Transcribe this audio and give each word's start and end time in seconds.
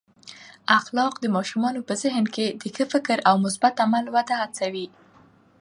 اخلاق 0.77 1.13
د 1.19 1.25
ماشومانو 1.35 1.81
په 1.87 1.93
ذهن 2.03 2.25
کې 2.35 2.45
د 2.61 2.63
ښه 2.75 2.85
فکر 2.93 3.17
او 3.29 3.35
مثبت 3.45 3.73
عمل 3.85 4.05
وده 4.15 4.35
هڅوي. 4.41 4.87